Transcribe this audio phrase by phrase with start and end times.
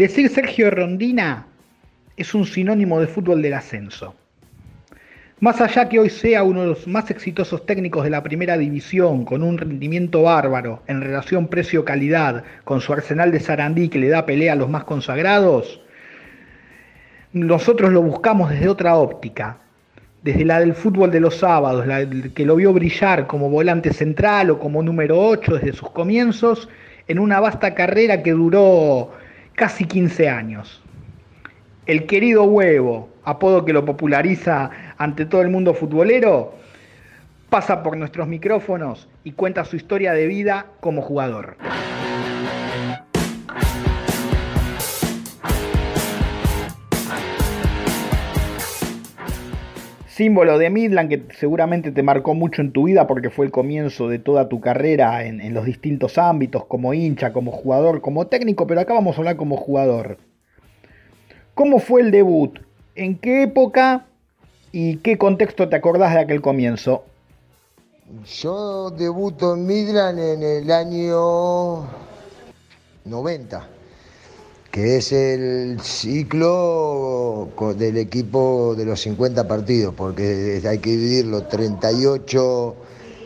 [0.00, 1.44] Decir Sergio Rondina
[2.16, 4.14] es un sinónimo de fútbol del ascenso.
[5.40, 9.26] Más allá que hoy sea uno de los más exitosos técnicos de la primera división,
[9.26, 14.24] con un rendimiento bárbaro en relación precio-calidad, con su arsenal de Sarandí que le da
[14.24, 15.82] pelea a los más consagrados,
[17.34, 19.58] nosotros lo buscamos desde otra óptica,
[20.22, 24.48] desde la del fútbol de los sábados, la que lo vio brillar como volante central
[24.48, 26.70] o como número 8 desde sus comienzos,
[27.06, 29.10] en una vasta carrera que duró
[29.54, 30.82] casi 15 años.
[31.86, 36.54] El querido huevo, apodo que lo populariza ante todo el mundo futbolero,
[37.48, 41.56] pasa por nuestros micrófonos y cuenta su historia de vida como jugador.
[50.20, 54.06] Símbolo de Midland que seguramente te marcó mucho en tu vida porque fue el comienzo
[54.06, 58.82] de toda tu carrera en, los distintos ámbitos, como hincha, como jugador, como técnico, pero
[58.82, 60.18] acá vamos a hablar como jugador.
[61.54, 62.58] ¿Cómo fue el debut?
[62.96, 64.04] ¿En qué época
[64.72, 67.02] y qué contexto te acordás de aquel comienzo?
[68.42, 71.86] Yo debuto en Midland en el año
[73.06, 73.79] 90
[74.70, 82.76] que es el ciclo del equipo de los 50 partidos, porque hay que dividirlo 38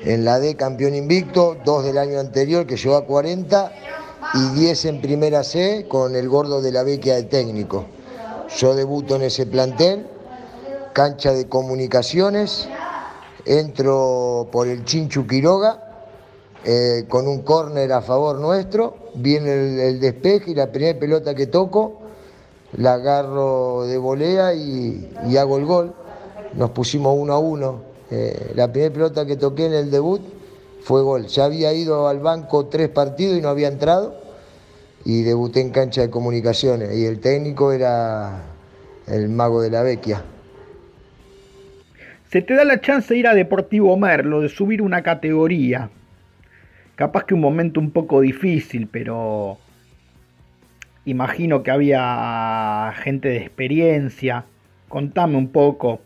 [0.05, 3.72] en la D, campeón invicto, dos del año anterior que llegó a 40
[4.34, 7.84] y 10 en primera C con el gordo de la bequia de técnico.
[8.56, 10.06] Yo debuto en ese plantel,
[10.95, 12.69] cancha de comunicaciones,
[13.45, 15.83] entro por el Chinchu Quiroga
[16.66, 21.46] eh, con un córner a favor nuestro, viene el, despeje y la primera pelota que
[21.46, 22.00] toco
[22.78, 25.94] la agarro de volea y, hago el gol.
[26.54, 27.82] Nos pusimos uno a uno.
[28.10, 30.22] Eh, la primera pelota que toqué en el debut
[30.82, 31.26] fue gol.
[31.26, 34.14] Ya había ido al banco tres partidos y no había entrado
[35.04, 38.42] y debuté en cancha de comunicaciones y el técnico era
[39.06, 40.22] el mago de la vecchia.
[42.30, 45.91] Se te da la chance de ir a Deportivo Merlo, de subir una categoría
[46.97, 49.59] capaz que un momento un poco difícil, pero
[51.05, 54.44] imagino que había gente de experiencia.
[54.88, 56.00] Contame un poco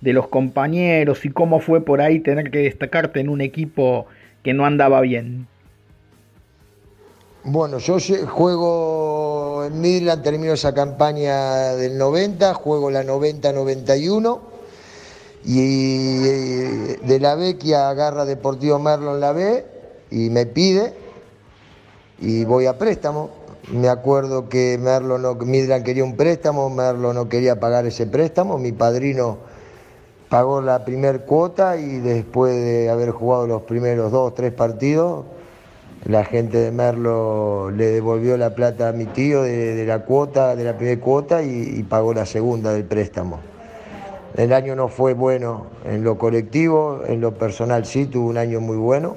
[0.00, 4.06] de los compañeros y cómo fue por ahí tener que destacarte en un equipo
[4.42, 5.48] que no andaba bien.
[7.42, 14.40] Bueno, yo juego en Midland, termino esa campaña del 90, juego la 90-91
[15.44, 16.18] y
[17.06, 19.73] de la Vecchia agarra Deportivo Merlo en la B
[20.14, 20.94] y me pide
[22.20, 23.30] y voy a préstamo.
[23.72, 28.58] Me acuerdo que Merlo no, Midland quería un préstamo, Merlo no quería pagar ese préstamo,
[28.58, 29.38] mi padrino
[30.28, 35.24] pagó la primer cuota y después de haber jugado los primeros dos, tres partidos,
[36.04, 40.64] la gente de Merlo le devolvió la plata a mi tío de, la cuota, de
[40.64, 43.40] la primera cuota y, y, pagó la segunda del préstamo.
[44.36, 48.60] El año no fue bueno en lo colectivo, en lo personal sí, tuvo un año
[48.60, 49.16] muy bueno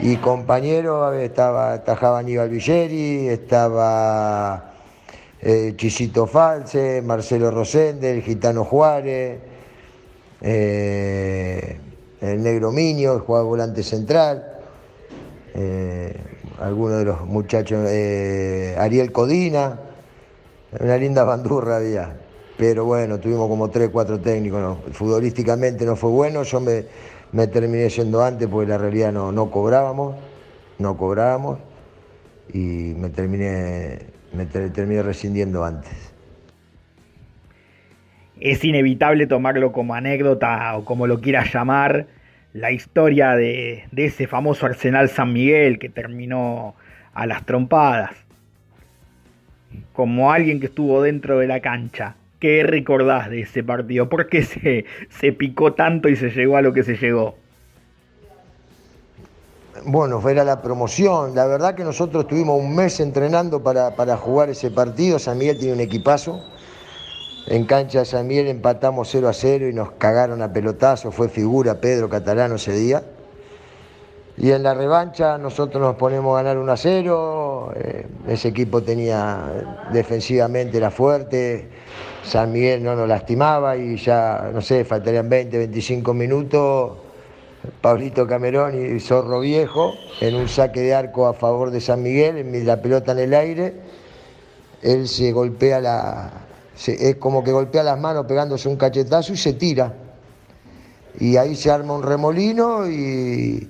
[0.00, 4.74] y compañero estaba, tajaba Aníbal Villeri, estaba
[5.40, 9.40] eh, Chisito False, Marcelo Rosende, el Gitano Juárez,
[10.40, 11.80] eh,
[12.20, 14.58] el Negro Miño, el jugador volante central,
[15.54, 16.16] eh,
[16.60, 17.80] algunos de los muchachos,
[18.78, 19.80] Ariel Codina,
[20.78, 22.16] una linda bandurra había.
[22.56, 24.78] Pero bueno, tuvimos como tres, cuatro técnicos.
[24.92, 26.42] Futbolísticamente no fue bueno.
[26.42, 26.86] Yo me,
[27.32, 30.16] me terminé yendo antes porque la realidad no, no cobrábamos,
[30.78, 31.58] no cobrábamos
[32.52, 33.98] y me terminé,
[34.32, 36.14] me terminé rescindiendo antes.
[38.40, 42.06] Es inevitable tomarlo como anécdota o como lo quieras llamar,
[42.52, 46.74] la historia de, de ese famoso Arsenal San Miguel que terminó
[47.12, 48.12] a las trompadas.
[49.92, 52.14] Como alguien que estuvo dentro de la cancha.
[52.38, 54.08] ¿Qué recordás de ese partido?
[54.08, 57.34] ¿Por qué se, se picó tanto y se llegó a lo que se llegó?
[59.84, 61.34] Bueno, fue la promoción.
[61.34, 65.18] La verdad que nosotros estuvimos un mes entrenando para, jugar ese partido.
[65.18, 66.42] San Miguel tiene un equipazo.
[67.46, 71.10] En cancha de San Miguel empatamos 0 a 0 y nos cagaron a pelotazo.
[71.10, 73.02] Fue figura Pedro Catalano ese día.
[74.36, 77.72] Y en la revancha nosotros nos ponemos a ganar 1 a 0.
[77.74, 79.44] Eh, ese equipo tenía
[79.92, 81.68] defensivamente era fuerte
[82.28, 86.92] San Miguel no nos lastimaba y ya, no sé, faltarían 20, 25 minutos.
[87.80, 92.66] Pablito Camerón y Zorro Viejo en un saque de arco a favor de San Miguel,
[92.66, 93.74] la pelota en el aire.
[94.82, 96.30] Él se golpea la.
[96.86, 99.94] es como que golpea las manos pegándose un cachetazo y se tira.
[101.18, 103.68] Y ahí se arma un remolino y,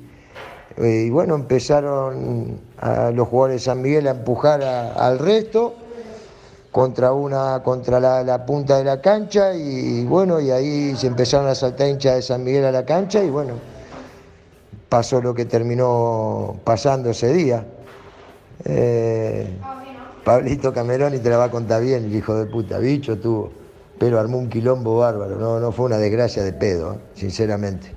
[0.77, 5.77] y bueno, empezaron a los jugadores de San Miguel a empujar al resto
[6.70, 11.55] contra una contra la, punta de la cancha y, bueno, y ahí se empezaron a
[11.55, 13.55] saltar hinchas de San Miguel a la cancha y bueno,
[14.88, 17.67] pasó lo que terminó pasando ese día.
[18.65, 19.49] Eh,
[20.25, 23.50] Pablito Cameroni te la va a contar bien, el hijo de puta, bicho tuvo,
[23.99, 26.99] pero armó un quilombo bárbaro, no, no fue una desgracia de pedo, ¿eh?
[27.14, 27.93] sinceramente.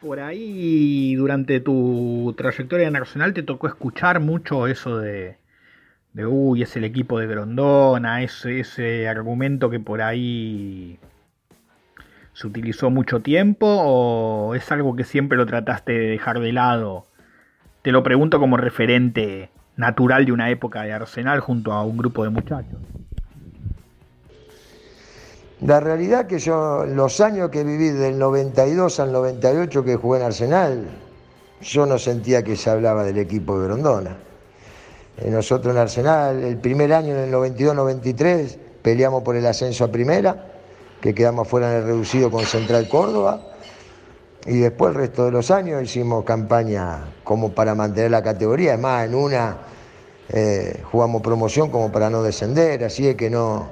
[0.00, 5.36] Por ahí, durante tu trayectoria nacional, te tocó escuchar mucho eso de,
[6.12, 10.98] de uy, es el equipo de Grondona, ese, ese argumento que por ahí
[12.32, 17.06] se utilizó mucho tiempo, o es algo que siempre lo trataste de dejar de lado.
[17.82, 22.24] Te lo pregunto como referente natural de una época de Arsenal junto a un grupo
[22.24, 22.78] de muchachos.
[25.60, 30.26] La realidad que yo, los años que viví del 92 al 98 que jugué en
[30.26, 30.84] Arsenal,
[31.60, 34.16] yo no sentía que se hablaba del equipo de Grondona.
[35.18, 39.88] Eh, nosotros en Arsenal, el primer año, en el 92-93, peleamos por el ascenso a
[39.92, 40.46] primera,
[41.00, 43.46] que quedamos fuera en el reducido con Central Córdoba.
[44.46, 48.72] Y después el resto de los años hicimos campaña como para mantener la categoría.
[48.72, 49.58] Además, en una
[50.30, 53.68] eh, jugamos promoción como para no descender, así es que no,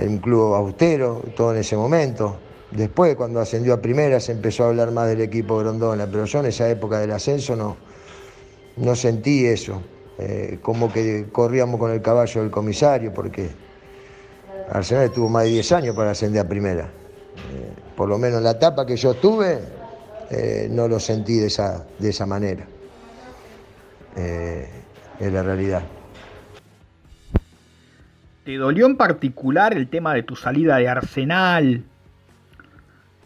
[0.00, 2.36] un club austero, todo en ese momento.
[2.70, 6.40] Después, cuando ascendió a primera, se empezó a hablar más del equipo Grondona, pero yo
[6.40, 7.76] en esa época del ascenso no,
[8.76, 9.80] no sentí eso.
[10.18, 13.48] Eh, como que corríamos con el caballo del comisario, porque
[14.70, 16.84] Arsenal estuvo más de 10 años para ascender a primera.
[16.84, 19.60] Eh, por lo menos la etapa que yo tuve,
[20.30, 22.66] eh, no lo sentí de esa, de esa manera.
[24.16, 25.82] es la realidad.
[28.44, 31.84] ¿Te dolió en particular el tema de tu salida de Arsenal?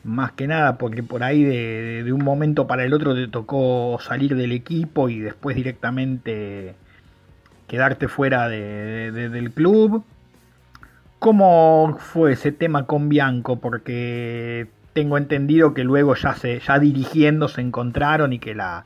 [0.04, 4.34] Más que nada porque por ahí de, un momento para el otro te tocó salir
[4.34, 6.74] del equipo y después directamente
[7.68, 10.04] quedarte fuera del club.
[11.18, 13.60] ¿Cómo fue ese tema con Bianco?
[13.60, 18.84] Porque tengo entendido que luego ya se, ya dirigiendo se encontraron y que la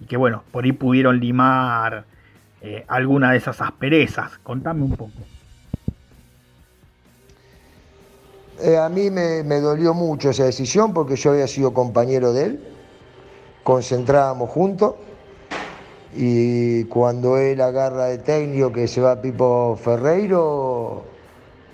[0.00, 2.04] y que bueno, por ahí pudieron limar
[2.60, 4.38] eh, alguna de esas asperezas.
[4.38, 5.12] Contame un poco.
[8.60, 12.60] Eh, a mí me, dolió mucho esa decisión porque yo había sido compañero de él,
[13.62, 14.94] concentrábamos juntos
[16.16, 21.04] y cuando él agarra de técnico que se va Pipo Ferreiro,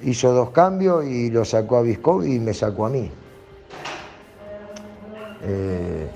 [0.03, 3.11] hizo dos cambios y lo sacó a Visco y me sacó a mí.
[5.43, 6.09] Eh,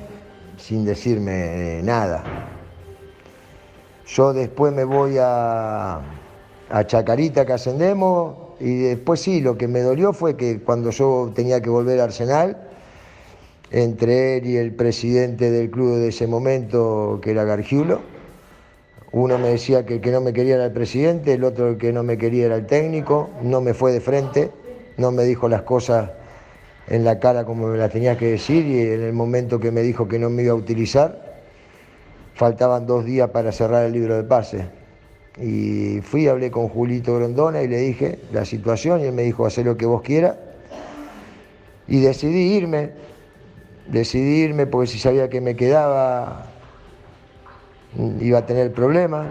[0.59, 2.25] sin decirme nada.
[4.07, 6.01] Yo después me voy a,
[6.71, 11.33] a Chacarita que ascendemos y después sí, lo que me dolió fue que cuando yo
[11.35, 12.57] tenía que volver a Arsenal,
[13.71, 18.01] entre él y el presidente del club de ese momento, que era Gargiulo,
[19.13, 22.19] uno me decía que no me quería era el presidente, el otro que no me
[22.19, 24.51] quería era el técnico, no me fue de frente,
[24.97, 26.11] no me dijo las cosas
[26.89, 29.83] en la cara como me las tenía que decir y en el momento que me
[29.83, 31.41] dijo que no me iba a utilizar,
[32.35, 34.79] faltaban dos días para cerrar el libro de pase
[35.41, 39.47] y fui, hablé con Julito Grondona y le dije la situación y él me dijo,
[39.47, 40.35] hacer lo que vos quieras.
[41.87, 42.91] Y decidí irme,
[43.87, 46.47] decidí irme porque si sabía que me quedaba
[48.21, 49.29] iba a tener problemas,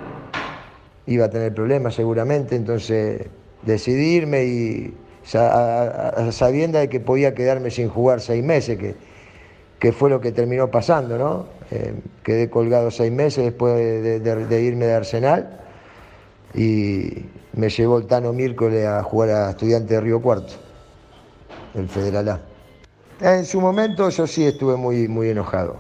[1.06, 3.28] iba a tener problemas seguramente, entonces
[3.64, 4.94] decidí irme y
[6.32, 8.96] sabiendo de que podía quedarme sin jugar seis meses, que,
[9.78, 11.46] que fue lo que terminó pasando, ¿no?
[11.70, 11.94] Eh,
[12.24, 15.67] quedé colgado seis meses después de irme de Arsenal
[16.54, 20.54] y me llevó el Tano miércoles a jugar a Estudiante de Río Cuarto,
[21.76, 22.42] el Federal.
[23.20, 25.78] En su momento yo sí estuve muy, muy enojado.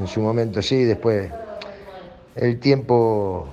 [0.00, 1.30] En su momento sí, después
[2.34, 3.46] el tiempo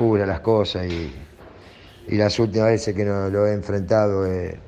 [0.00, 1.12] eh, las cosas y,
[2.16, 4.58] las últimas veces que nos lo he enfrentado eh,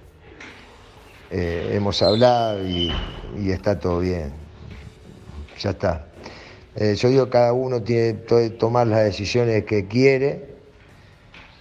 [1.31, 2.93] eh, hemos hablado y
[3.51, 4.33] está todo bien.
[5.59, 6.12] Ya está.
[6.75, 10.57] Eh, yo digo, cada uno tiene que tomar las decisiones que quiere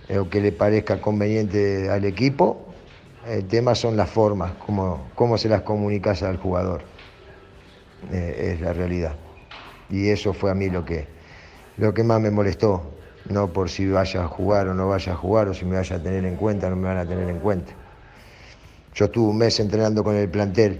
[0.07, 2.73] eh, o que le parezca conveniente al equipo.
[3.27, 6.83] El tema son las formas, cómo, cómo se las comunicas al jugador.
[8.11, 9.15] Eh, es la realidad.
[9.89, 11.07] Y eso fue a mí lo que,
[11.77, 12.97] lo que más me molestó.
[13.29, 15.97] No por si vaya a jugar o no vaya a jugar, o si me vaya
[15.97, 17.73] a tener en cuenta o no me van a tener en cuenta.
[18.93, 20.79] Yo estuve un mes entrenando con el plantel.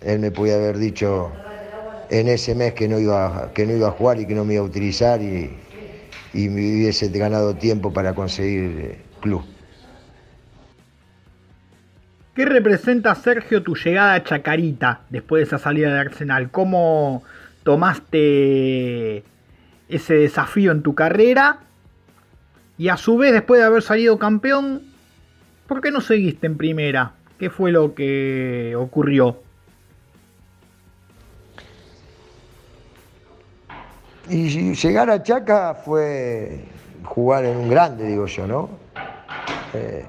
[0.00, 1.53] Él me podía haber dicho,
[2.10, 4.54] en ese mes que no iba, que no iba a jugar y que no me
[4.54, 5.50] iba a utilizar y,
[6.34, 9.44] y me hubiese ganado tiempo para conseguir eh, club.
[12.34, 16.50] ¿Qué representa, Sergio, tu llegada a Chacarita después de esa salida de Arsenal?
[16.50, 17.22] ¿Cómo
[17.62, 19.22] tomaste
[19.88, 21.58] ese desafío en tu carrera
[22.76, 24.82] Y a su vez, después de haber salido campeón,
[25.68, 27.12] ¿por qué no seguiste en primera?
[27.38, 29.43] ¿Qué fue lo que ocurrió?
[34.28, 36.64] Y llegar a Chaca fue
[37.04, 38.68] jugar en un grande, digo yo, ¿no?
[39.74, 40.04] Eh,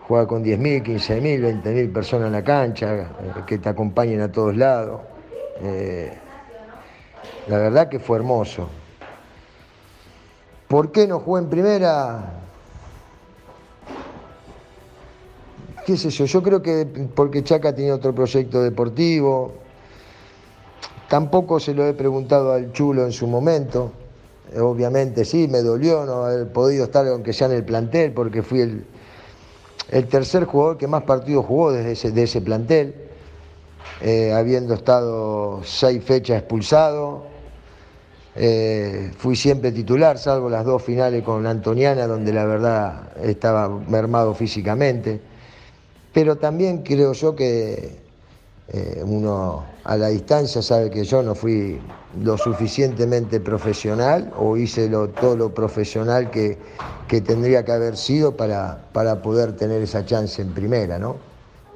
[0.00, 3.06] jugar con 10.000, 15.000, 20.000 personas en la cancha, eh,
[3.46, 5.00] que te acompañen a todos lados.
[5.62, 6.12] Eh,
[7.46, 8.68] la verdad que fue hermoso.
[10.68, 12.32] ¿Por qué no jugué en primera?
[15.86, 16.26] ¿Qué sé yo?
[16.26, 19.63] Yo creo que porque Chaca tenía otro proyecto deportivo.
[21.08, 23.92] Tampoco se lo he preguntado al Chulo en su momento.
[24.60, 28.60] Obviamente sí, me dolió no haber podido estar, aunque sea en el plantel, porque fui
[28.60, 32.94] el, tercer jugador que más partidos jugó desde ese, de ese plantel,
[34.00, 37.24] eh, habiendo estado seis fechas expulsado.
[38.36, 44.34] Eh, fui siempre titular, salvo las dos finales con Antoniana, donde la verdad estaba mermado
[44.34, 45.20] físicamente.
[46.12, 48.03] Pero también creo yo que
[48.68, 51.78] eh, uno a la distancia sabe que yo no fui
[52.22, 56.58] lo suficientemente profesional o hice todo lo profesional que,
[57.20, 61.16] tendría que haber sido para, para, poder tener esa chance en primera, ¿no?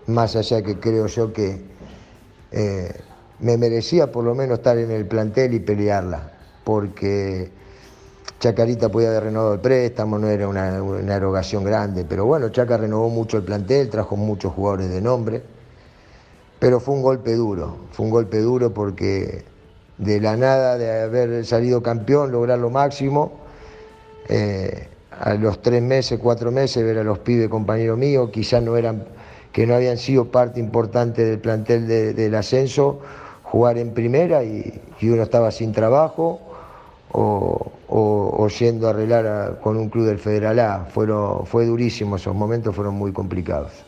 [0.07, 1.61] Más allá que creo yo que
[2.51, 2.93] eh,
[3.39, 6.33] me merecía por lo menos estar en el plantel y pelearla,
[6.65, 7.53] porque
[8.41, 12.79] Chacarita podía haber renovado el préstamo, no era una, una erogación grande, pero bueno, Chaca
[12.79, 15.43] renovó mucho el plantel, trajo muchos jugadores de nombre,
[16.59, 19.45] pero fue un golpe duro, fue un golpe duro porque
[19.99, 23.33] de la nada de haber salido campeón, lograr lo máximo.
[24.29, 24.89] Eh,
[25.21, 29.05] a los tres meses, cuatro meses, ver a los pibes compañeros míos, quizás no eran,
[29.53, 33.01] que no habían sido parte importante del plantel del ascenso,
[33.43, 36.41] jugar en primera y, uno estaba sin trabajo
[37.13, 40.87] o, yendo a arreglar con un club del Federal A.
[40.93, 43.88] Fueron, fue durísimo, esos momentos fueron muy complicados.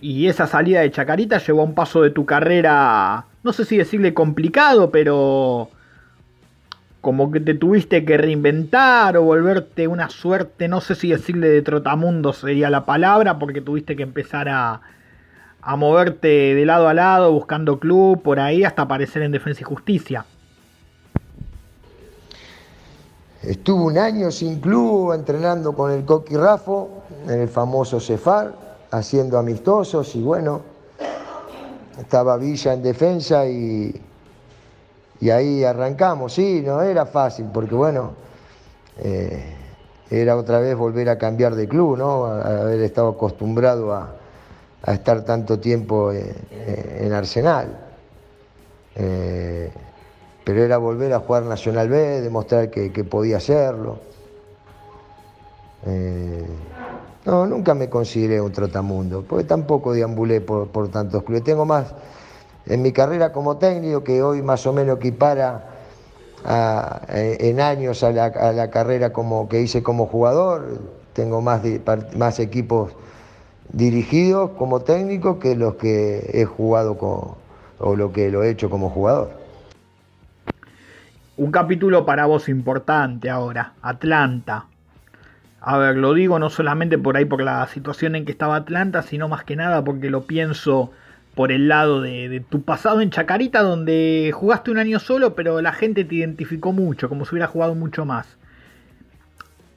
[0.00, 3.76] Y esa salida de Chacarita llevó a un paso de tu carrera no sé si
[3.76, 5.70] decirle complicado, pero
[7.00, 11.62] como que te tuviste que reinventar o volverte una suerte, no sé si decirle de
[11.62, 14.80] trotamundo sería la palabra, porque tuviste que empezar a,
[15.62, 19.64] a moverte de lado a lado, buscando club, por ahí, hasta aparecer en Defensa y
[19.64, 20.24] Justicia.
[23.44, 29.38] Estuve un año sin club, entrenando con el Coqui Rafo, en el famoso Cefar, haciendo
[29.38, 30.62] amistosos y bueno,
[31.98, 33.94] estaba Villa en defensa y,
[35.20, 36.34] y ahí arrancamos.
[36.34, 38.12] Sí, no era fácil, porque bueno,
[38.98, 39.54] eh,
[40.10, 42.26] era otra vez volver a cambiar de club, ¿no?
[42.26, 44.14] haber estado acostumbrado a,
[44.86, 47.76] estar tanto tiempo en, Arsenal.
[48.94, 49.70] Eh,
[50.44, 53.98] pero era volver a jugar Nacional B, demostrar que, podía hacerlo.
[55.86, 56.46] Eh,
[57.26, 61.42] no, nunca me consideré un trotamundo, porque tampoco deambulé por, tantos clubes.
[61.42, 61.92] Tengo más
[62.66, 65.72] en mi carrera como técnico, que hoy más o menos equipara
[67.08, 70.78] en años a la, carrera como, que hice como jugador.
[71.14, 71.62] Tengo más,
[72.16, 72.92] más equipos
[73.72, 77.34] dirigidos como técnico que los que he jugado con,
[77.80, 79.30] o lo que lo he hecho como jugador.
[81.36, 84.66] Un capítulo para vos importante ahora, Atlanta.
[85.68, 89.02] A ver, lo digo no solamente por ahí por la situación en que estaba Atlanta,
[89.02, 90.92] sino más que nada porque lo pienso
[91.34, 95.72] por el lado de, tu pasado en Chacarita, donde jugaste un año solo, pero la
[95.72, 98.28] gente te identificó mucho, como si hubiera jugado mucho más.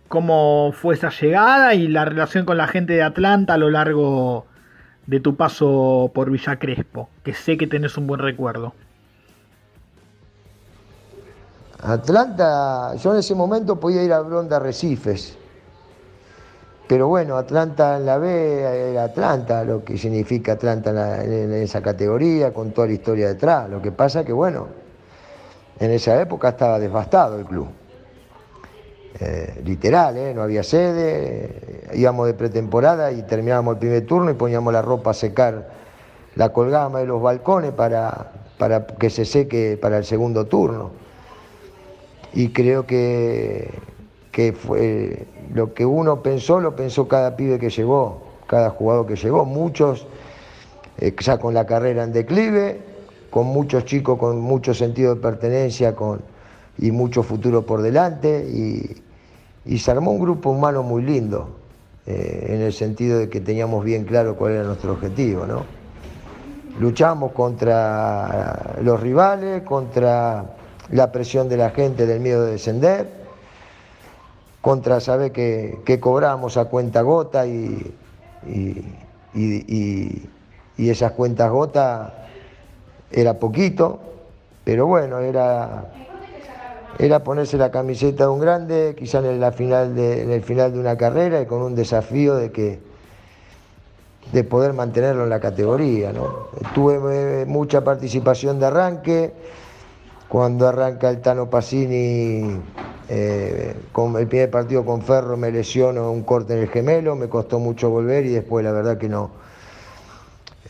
[0.10, 4.46] ¿Cómo fue esa llegada y la relación con la gente de Atlanta a lo largo
[5.08, 7.10] de tu paso por Villa Crespo?
[7.24, 8.75] Que sé que tenés un buen recuerdo.
[11.81, 15.38] Atlanta, yo en ese momento podía ir a Bronda Recifes
[16.89, 22.51] pero bueno, Atlanta en la B era Atlanta, lo que significa Atlanta en, esa categoría,
[22.51, 23.69] con toda la historia detrás.
[23.69, 24.65] Lo que pasa que, bueno,
[25.79, 27.67] en esa época estaba devastado el club.
[29.19, 30.34] Eh, literal, ¿eh?
[30.34, 35.12] no había sede, íbamos de pretemporada y terminábamos el primer turno y poníamos la ropa
[35.12, 35.69] a secar
[36.34, 40.89] la colgama de los balcones para, para que se seque para el segundo turno.
[42.34, 43.69] Y creo que
[44.31, 49.15] que fue lo que uno pensó, lo pensó cada pibe que llegó, cada jugador que
[49.15, 50.07] llegó, muchos
[51.00, 52.79] eh, ya con la carrera en declive,
[53.29, 56.21] con muchos chicos con mucho sentido de pertenencia con,
[56.77, 59.03] y mucho futuro por delante, y,
[59.77, 61.50] se armó un grupo humano muy lindo,
[62.07, 65.45] eh, en el sentido de que teníamos bien claro cuál era nuestro objetivo.
[65.45, 65.63] ¿no?
[66.79, 70.55] Luchamos contra los rivales, contra
[70.91, 73.19] la presión de la gente del miedo de descender
[74.62, 77.96] contra saber que, que cobramos a cuenta gota y,
[78.46, 80.30] y,
[80.80, 82.28] y esas cuentas gota
[83.12, 84.00] era poquito,
[84.63, 85.92] pero bueno, era,
[86.98, 90.72] era ponerse la camiseta de un grande, quizá en, la final de, en el final
[90.72, 92.80] de una carrera y con un desafío de que
[94.32, 96.13] de poder mantenerlo en la categoría.
[96.13, 96.48] ¿no?
[96.74, 99.34] Tuve eh, mucha participación de arranque,
[100.30, 102.62] cuando arranca el Tano Pacini,
[103.10, 107.28] eh, con el primer partido con Ferro me lesiono un corte en el gemelo, me
[107.28, 109.32] costó mucho volver y después la verdad que no,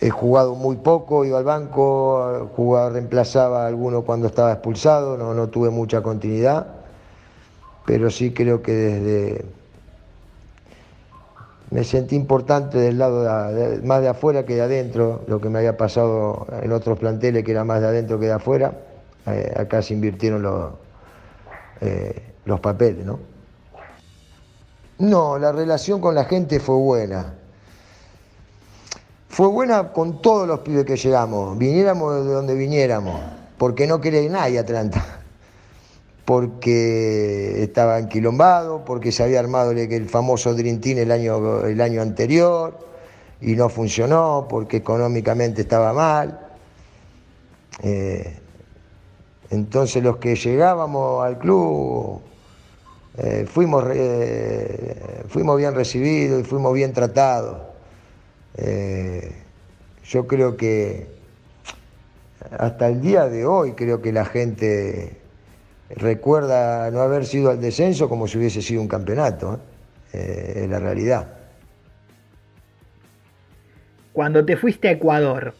[0.01, 5.33] He jugado muy poco, iba al banco, jugaba, reemplazaba a alguno cuando estaba expulsado, no,
[5.33, 6.67] no tuve mucha continuidad,
[7.85, 9.45] pero sí creo que desde...
[11.71, 13.51] Me sentí importante del lado
[13.83, 17.51] más de afuera que de adentro, lo que me había pasado en otros planteles que
[17.51, 18.73] era más de adentro que de afuera.
[19.27, 20.71] Eh, acá se invirtieron los,
[21.81, 23.19] eh, los papeles, ¿no?
[24.99, 27.35] No, la relación con la gente fue buena
[29.39, 33.21] fue buena con todos los pibes que llegamos, viniéramos de donde viniéramos,
[33.57, 35.21] porque no quería nadie Atlanta,
[36.25, 42.77] porque estaba enquilombado, porque se había armado el famoso Dream el año, el año anterior
[43.39, 46.37] y no funcionó, porque económicamente estaba mal.
[47.81, 48.37] Eh,
[49.49, 52.21] entonces los que llegábamos al club
[53.17, 53.83] eh, fuimos,
[55.27, 57.57] fuimos bien recibidos y fuimos bien tratados.
[58.55, 59.35] Eh,
[60.05, 61.07] yo creo que
[62.57, 65.17] hasta el día de hoy creo que la gente
[65.89, 69.59] recuerda no haber sido al descenso como si hubiese sido un campeonato,
[70.13, 70.67] ¿eh?
[70.69, 71.39] la realidad.
[74.13, 75.53] Cuando te fuiste a Ecuador,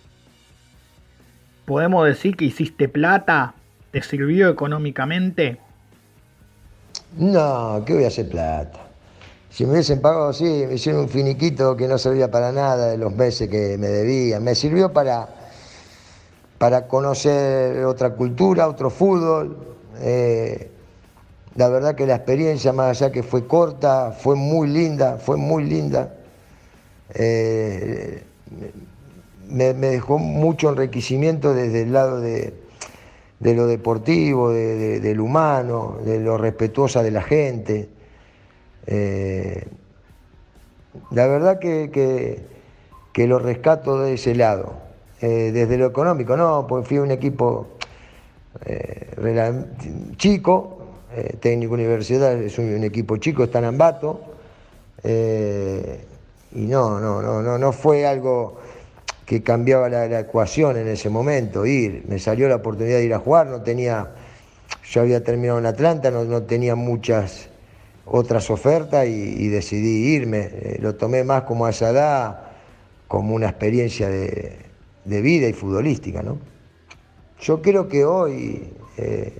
[1.66, 3.54] ¿podemos decir que hiciste plata?
[3.92, 5.58] ¿Te sirvió económicamente?
[7.18, 8.80] No, ¿qué voy a hacer plata?
[9.50, 12.98] Si me hubiesen pagado así, me hicieron un finiquito que no servía para nada de
[12.98, 14.44] los meses que me debían.
[14.44, 15.28] Me sirvió para,
[16.60, 19.58] para conocer otra cultura, otro fútbol.
[20.02, 20.70] Eh,
[21.56, 25.64] la verdad que la experiencia, más allá que fue corta, fue muy linda, fue muy
[25.64, 26.14] linda.
[27.16, 28.24] Eh,
[29.50, 32.54] me, dejó mucho enriquecimiento desde el lado de,
[33.42, 37.90] lo deportivo, de, del humano, de lo respetuosa de la gente.
[38.86, 39.66] Eh,
[41.12, 41.90] la verdad que,
[43.14, 44.74] que, lo rescato de ese lado.
[45.22, 47.68] Eh, desde lo económico, no, pues fui un equipo
[48.66, 49.66] eh,
[50.16, 50.78] chico,
[51.42, 54.22] técnico universidad, es un, equipo chico, está en Ambato.
[55.04, 58.58] y no, no, no, no, no fue algo
[59.30, 62.04] que cambiaba la, ecuación en ese momento, ir.
[62.08, 64.10] Me salió la oportunidad de ir a jugar, no tenía,
[64.90, 67.48] yo había terminado en Atlanta, no, no tenía muchas
[68.08, 70.50] otras ofertas y, decidí irme.
[70.52, 72.40] Eh, lo tomé más como a esa edad,
[73.08, 74.66] como una experiencia de,
[75.06, 76.24] vida y futbolística.
[76.24, 76.40] ¿no?
[77.40, 79.40] Yo creo que hoy eh,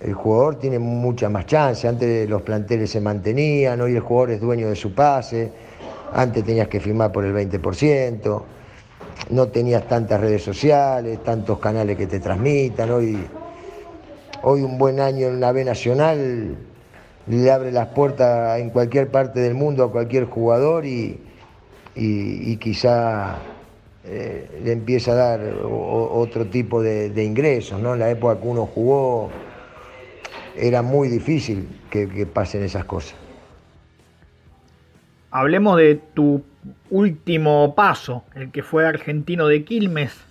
[0.00, 1.86] el jugador tiene mucha más chance.
[1.86, 5.69] Antes los planteles se mantenían, hoy el jugador es dueño de su pase.
[6.12, 8.42] Antes tenías que firmar por el 20%,
[9.30, 12.90] no tenías tantas redes sociales, tantos canales que te transmitan.
[12.90, 13.18] Hoy,
[14.42, 16.56] hoy un buen año en la B Nacional
[17.26, 21.20] le abre las puertas en cualquier parte del mundo a cualquier jugador y,
[21.94, 23.36] y, quizá
[24.04, 27.80] eh, le empieza a dar otro tipo de, ingresos.
[27.80, 27.94] ¿no?
[27.94, 29.30] En la época que uno jugó
[30.56, 33.14] era muy difícil que, que pasen esas cosas.
[35.30, 36.42] Hablemos de tu
[36.90, 40.30] último paso, el que fue argentino de Quilmes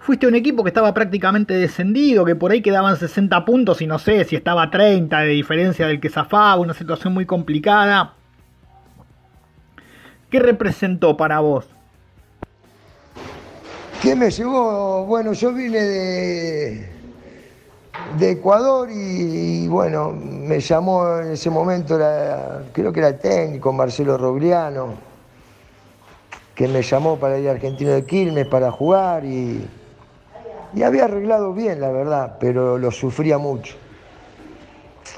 [0.00, 3.98] fuiste un equipo que estaba prácticamente descendido, que por ahí quedaban 60 puntos y no
[3.98, 8.14] sé si estaba 30 de diferencia del que zafaba, una situación muy complicada.
[10.30, 11.68] ¿Qué representó para vos?
[14.02, 15.04] ¿Qué me llevó?
[15.04, 16.92] Bueno, yo vine de,
[18.18, 21.98] de Ecuador y, bueno, me llamó en ese momento,
[22.72, 24.94] creo que era el técnico, Marcelo Rogliano,
[26.54, 29.66] que me llamó para ir a Argentino de Quilmes para jugar y,
[30.74, 33.76] y había arreglado bien, la verdad, pero lo sufría mucho.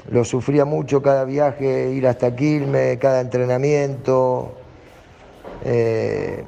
[0.09, 4.51] Lo sufría mucho cada viaje, ir hasta Quilmes, cada entrenamiento.
[5.63, 6.43] Eh,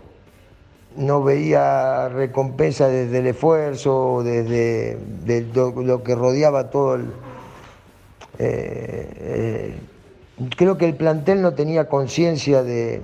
[0.97, 4.97] no veía recompensa desde el esfuerzo, desde
[5.53, 7.05] lo, que rodeaba todo el...
[8.38, 9.75] Eh, eh,
[10.58, 13.01] creo que el plantel no tenía conciencia de,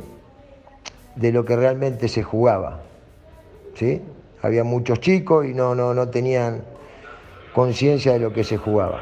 [1.16, 2.82] de lo que realmente se jugaba.
[3.76, 4.02] ¿sí?
[4.42, 6.64] había muchos chicos y no, no, no tenían
[7.54, 9.02] conciencia de lo que se jugaba.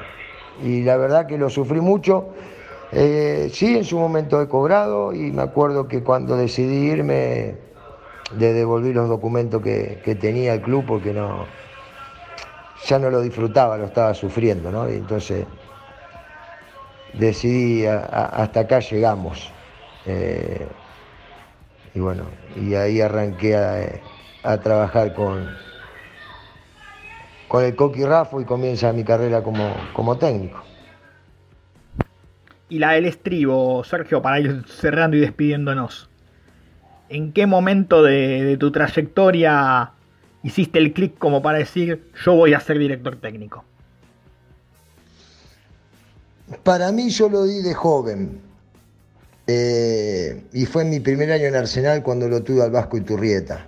[0.64, 2.30] y la verdad que lo sufrí mucho.
[2.92, 7.56] Eh, sí, en su momento he cobrado y me acuerdo que cuando decidí irme,
[8.32, 11.46] de devolver los documentos que, tenía el club porque no,
[12.86, 14.90] ya no lo disfrutaba, lo estaba sufriendo, ¿no?
[14.90, 15.46] Y entonces
[17.14, 19.52] decidí, hasta acá llegamos.
[20.06, 20.68] Eh,
[21.94, 22.24] y bueno,
[22.56, 23.56] y ahí arranqué
[24.44, 25.50] a, trabajar con,
[27.48, 30.64] con el Coqui Rafo y comienza mi carrera como, como técnico.
[32.70, 36.09] Y la del estribo, Sergio, para ir cerrando y despidiéndonos.
[37.10, 39.92] ¿En qué momento de, tu trayectoria
[40.44, 43.64] hiciste el clic como para decir yo voy a ser director técnico?
[46.64, 48.42] Para mí yo lo di de joven.
[49.48, 53.66] Eh, y fue mi primer año en Arsenal cuando lo tuve al Vasco y Turrieta.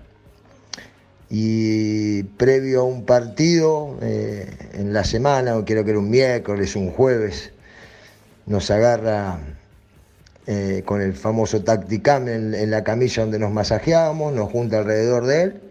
[1.29, 6.91] Y previo a un partido, eh, en la semana, creo que era un miércoles, un
[6.91, 7.51] jueves,
[8.45, 9.39] nos agarra
[10.47, 15.43] eh, con el famoso Tacticam en, la camilla donde nos masajeábamos, nos junta alrededor de
[15.43, 15.61] él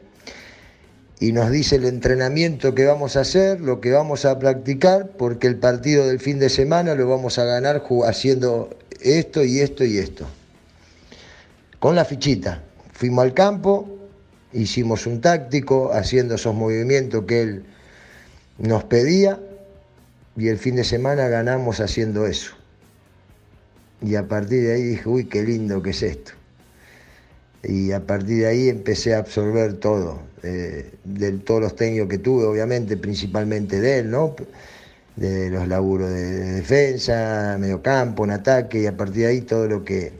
[1.19, 5.49] y nos dice el entrenamiento que vamos a hacer, lo que vamos a practicar, porque
[5.49, 9.99] el partido del fin de semana lo vamos a ganar haciendo esto y esto y
[9.99, 10.27] esto.
[11.79, 12.63] Con la fichita.
[12.93, 13.99] Fuimos al campo,
[14.53, 17.65] hicimos un táctico haciendo esos movimientos que él
[18.59, 19.41] nos pedía
[20.37, 22.60] y el fin de semana ganamos haciendo eso.
[24.03, 26.33] Y a partir de ahí dije, uy, qué lindo que es esto.
[27.63, 32.19] Y a partir de ahí empecé a absorber todo, eh, de todos los técnicos que
[32.19, 34.35] tuve, obviamente, principalmente de él, ¿no?
[35.17, 39.67] De los laburos de, defensa, medio campo, en ataque, y a partir de ahí todo
[39.69, 40.13] lo que,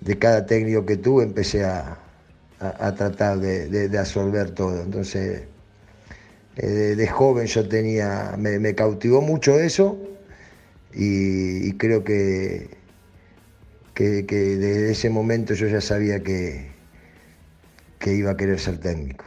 [0.00, 1.98] de cada técnico que tuve, empecé a,
[2.96, 4.82] tratar de, absorber todo.
[4.82, 5.42] Entonces,
[6.56, 9.96] eh, de, joven yo tenía, me, cautivó mucho eso
[10.92, 12.02] y creo
[14.00, 16.70] que desde ese momento yo ya sabía que,
[17.98, 19.26] que iba a querer ser técnico.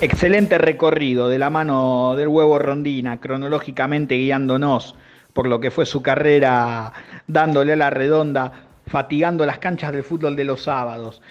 [0.00, 4.96] Excelente recorrido de la mano del huevo Rondina, cronológicamente guiándonos
[5.32, 6.92] por lo que fue su carrera,
[7.28, 8.52] dándole a la redonda,
[8.86, 11.22] fatigando las canchas del fútbol de los sábados.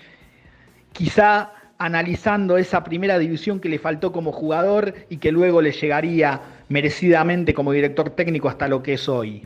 [0.94, 6.42] Quizá analizando esa primera división que le faltó como jugador y que luego le llegaría
[6.70, 9.44] merecidamente como director técnico hasta lo que es hoy.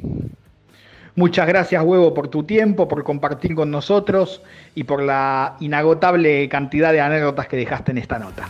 [1.16, 4.42] Muchas gracias, Huevo, por tu tiempo, por compartir con nosotros
[4.76, 8.48] y por la inagotable cantidad de anécdotas que dejaste en esta nota.